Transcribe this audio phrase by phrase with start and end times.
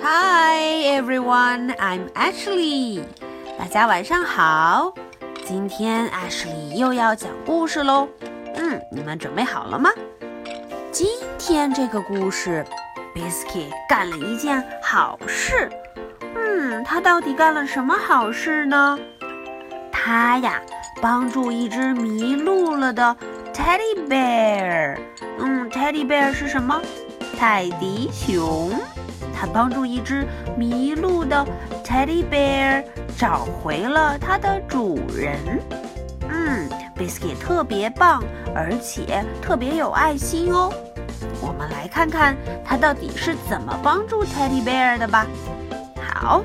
[0.00, 3.02] Hi everyone, I'm Ashley.
[3.58, 4.92] 大家晚上好。
[5.44, 8.08] 今天 Ashley 又要讲故事喽。
[8.54, 9.90] 嗯，你们准备好了吗？
[10.90, 11.06] 今
[11.38, 12.64] 天这个故事
[13.14, 15.70] ，Biscuit 干了一件好事。
[16.34, 18.98] 嗯，他到底干了什么好事呢？
[19.92, 20.60] 他呀，
[21.00, 23.16] 帮助一只迷路了的
[23.52, 24.98] Teddy Bear。
[25.38, 26.80] 嗯，Teddy Bear 是什么？
[27.36, 28.70] 泰迪熊。
[29.34, 31.46] 他帮助一只迷路的
[31.84, 32.84] Teddy Bear
[33.16, 35.38] 找回了它的主人。
[36.28, 38.22] 嗯，Biscuit 特别棒，
[38.54, 40.72] 而且特别有爱心哦。
[41.40, 45.26] 我们来看看他到底是怎么帮助 Teddy Bear 的吧。
[46.02, 46.42] 好，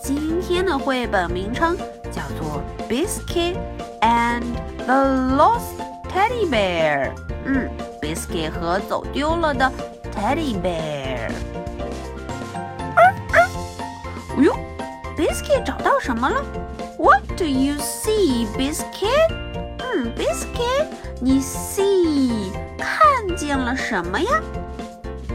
[0.00, 1.76] 今天的绘本名称
[2.12, 3.56] 叫做《Biscuit
[4.00, 4.44] and
[4.84, 4.94] the
[5.36, 7.08] Lost Teddy Bear》。
[7.44, 7.68] 嗯
[8.00, 9.70] ，Biscuit 和走丢了的
[10.15, 11.31] Teddy Bear。
[12.95, 14.55] 哎呦，
[15.17, 16.43] Biscuit 找到什么了？
[16.97, 19.31] What do you see, Biscuit？
[19.79, 20.87] 嗯，Biscuit，
[21.19, 24.41] 你 see 看见了什么呀？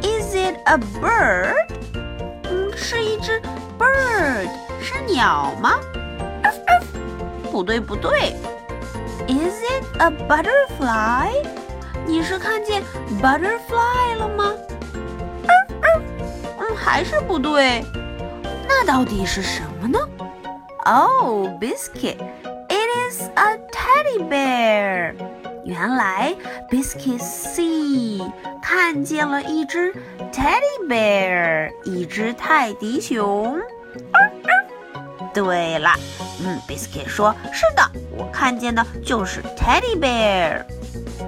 [0.02, 1.54] Is it a bird？
[2.44, 3.40] 嗯，是一只
[3.78, 4.48] bird，
[4.80, 5.78] 是鸟吗？
[7.50, 8.34] 不对，不对。
[9.28, 11.30] Is it a butterfly？
[12.06, 12.82] 你是看见
[13.20, 14.52] butterfly 了吗？
[16.83, 17.83] 还是不对。
[18.67, 19.99] 那到底是什么呢
[20.85, 22.17] ？Oh, biscuit,
[22.69, 25.13] it is a teddy bear.
[25.63, 26.35] 原来
[26.71, 28.27] Biscuit see
[28.61, 29.93] 看见了一只
[30.33, 33.59] teddy bear，一只泰迪熊。
[35.33, 35.91] 对了，
[36.43, 37.83] 嗯，Biscuit 说：“是的，
[38.17, 40.65] 我看见的就是 teddy bear。”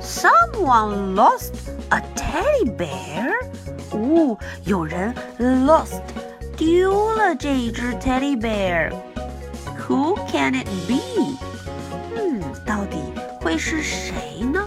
[0.02, 1.54] Someone lost
[1.90, 3.32] a teddy bear.
[3.93, 6.01] 哦，有人 lost
[6.57, 11.39] 丢了这只 teddy bear。Who can it be？
[12.15, 12.99] 嗯，到底
[13.41, 14.65] 会是谁呢？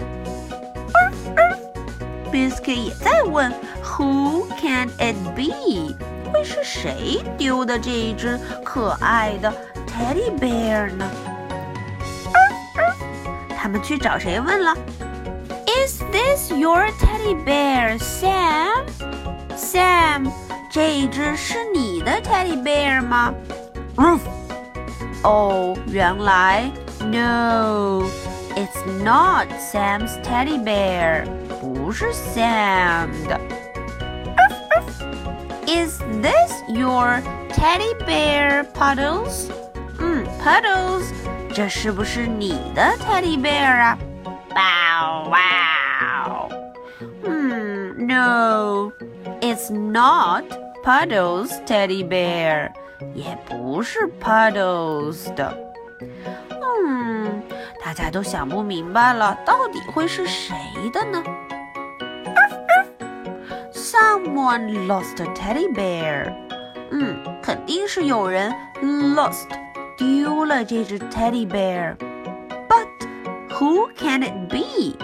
[2.32, 3.52] Biscuit 也在问
[3.84, 5.94] Who can it be？
[6.32, 9.52] 会是谁丢的这一只可爱的
[9.86, 11.08] teddy bear 呢？
[13.56, 14.74] 他们去找谁问了？
[15.66, 18.86] Is this your teddy bear, Sam?
[19.56, 20.30] Sam，
[20.70, 23.34] 这一只是你的 teddy bear 吗？
[23.96, 24.20] Roof。
[25.22, 26.70] 哦，原来
[27.00, 28.04] No,
[28.56, 31.24] it's not Sam's teddy bear，
[31.60, 33.40] 不是 Sam 的。
[35.66, 39.50] Is this your teddy bear, Puddles？
[39.98, 41.04] 嗯，Puddles，
[41.54, 43.98] 这是不是你的 teddy bear 啊？
[44.50, 46.48] Bow wow。
[47.24, 48.92] 嗯，No,
[49.40, 50.44] it's not
[50.84, 52.70] Puddles' teddy bear，
[53.14, 55.56] 也不是 Puddles 的。
[56.50, 57.42] 嗯，
[57.84, 60.56] 大家都想不明白了，到底会是谁
[60.92, 61.22] 的呢？
[63.72, 66.32] Someone lost a teddy bear。
[66.90, 69.46] 嗯，肯定是有人 lost
[69.96, 72.88] 丢了这只 teddy bear。But
[73.50, 74.96] who can it be？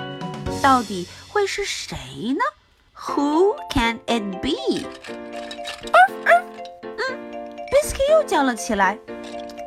[0.62, 1.96] 到底会是谁
[2.32, 2.42] 呢？
[2.96, 3.51] Who
[8.32, 8.98] 叫了起来。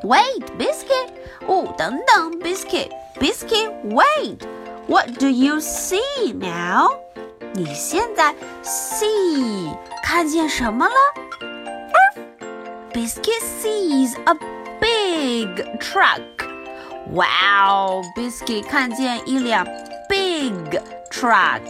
[0.04, 1.10] Wait, Biscuit！
[1.48, 6.90] 哦，等等，Biscuit！Biscuit，wait！What do you see now？
[7.54, 8.34] 你现在
[8.64, 10.96] see 看见什么了？
[12.94, 14.34] Biscuit sees a
[14.80, 15.48] big
[15.80, 16.22] truck.
[17.12, 19.68] Wow, Biscuit 看见一辆
[20.10, 20.80] big
[21.12, 21.62] truck，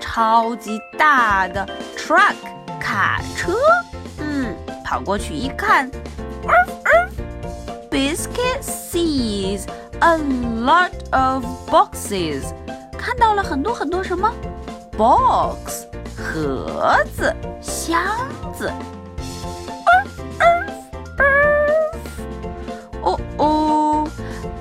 [0.00, 2.34] 超级大的 truck
[2.80, 3.52] 卡车。
[4.18, 5.88] 嗯，跑过去一看
[7.92, 9.66] ，Biscuit sees
[10.00, 12.52] a lot of boxes，
[12.96, 14.32] 看到了很多很多什么？
[14.96, 18.02] box 盒子、箱
[18.56, 18.70] 子。
[23.02, 24.08] 哦哦，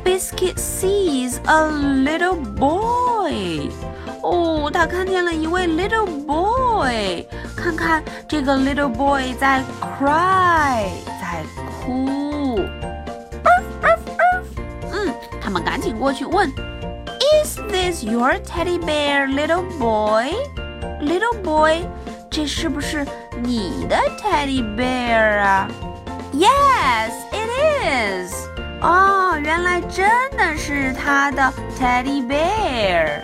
[0.06, 3.70] Biscuit sees a little boy。
[4.22, 7.26] 哦，他看见了一位 little boy。
[7.56, 9.64] 看看这个 little boy 在
[10.00, 10.90] cry，
[15.64, 16.52] 赶紧过去问。
[17.44, 20.34] Is this your teddy bear, little boy?
[21.02, 21.86] Little boy，
[22.30, 23.06] 这是不是
[23.42, 25.68] 你的 teddy bear 啊？
[26.34, 27.50] Yes, it
[27.84, 28.34] is.
[28.82, 33.24] 哦，原来真的是他的 teddy bear。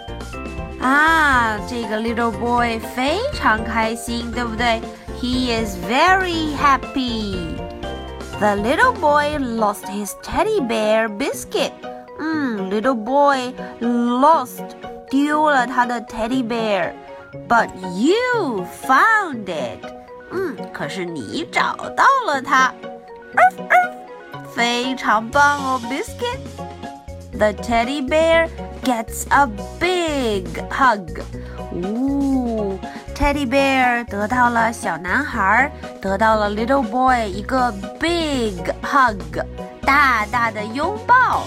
[0.82, 4.82] 啊，这个 little boy 非常开心，对不对？
[5.22, 7.56] He is very happy.
[8.40, 11.72] The little boy lost his teddy bear biscuit.
[12.28, 14.64] 嗯，little boy lost
[15.10, 16.92] 丢了他的 teddy bear,
[17.48, 19.86] but you found it.
[20.32, 22.74] 嗯，可是你找到了它。
[24.56, 28.48] 非常棒哦，biscuit。The teddy bear
[28.84, 29.48] gets a
[29.80, 31.24] big hug.
[31.74, 32.78] 呜，
[33.16, 39.44] Teddy Bear 得到了小男孩，得到了 Little Boy 一个 big hug，
[39.82, 41.44] 大大的拥抱。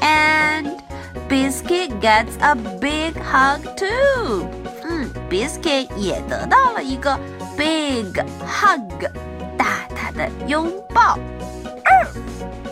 [0.00, 0.82] And
[1.28, 4.46] Biscuit gets a big hug too.
[4.84, 7.18] 嗯，Biscuit 也得到了一个
[7.56, 8.12] big
[8.46, 9.10] hug，
[9.56, 11.18] 大大的拥抱。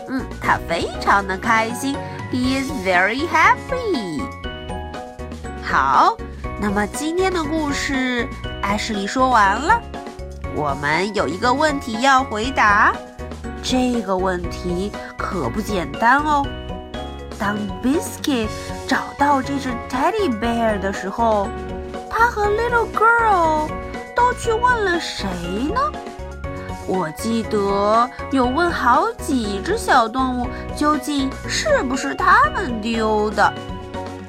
[0.09, 1.95] 嗯，他非常的开心
[2.31, 4.21] ，He is very happy。
[5.63, 6.17] 好，
[6.59, 8.27] 那么今天的故事
[8.61, 9.79] 艾什莉说完了。
[10.55, 12.91] 我们有一个问题要回答，
[13.61, 16.43] 这个问题可不简单哦。
[17.39, 18.49] 当 Biscuit
[18.85, 21.47] 找到这只 Teddy Bear 的时候，
[22.09, 23.69] 他和 Little Girl
[24.13, 25.25] 都去问了谁
[25.73, 25.79] 呢？
[26.85, 33.53] 我记得有问好几只小动物，究竟是不是他们丢的？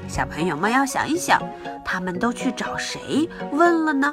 [0.06, 1.42] 小朋友们要想一想，
[1.84, 4.12] 他们都去找谁问了呢？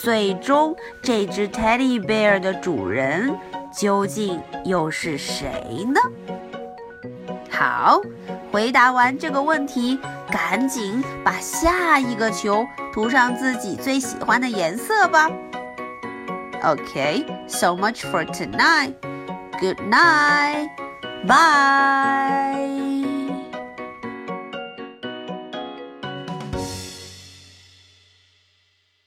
[0.00, 3.36] 最终，这只 Teddy Bear 的主人
[3.76, 6.00] 究竟又是谁呢？
[7.58, 8.00] 好，
[8.52, 9.98] 回答完这个问题，
[10.30, 15.28] 赶紧把下一个球涂上自己最喜欢的颜色吧。
[16.62, 18.94] Okay, so much for tonight.
[19.60, 20.68] Good night.
[21.26, 22.87] Bye.